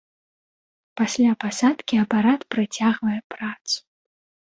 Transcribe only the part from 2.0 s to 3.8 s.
апарат працягвае працу.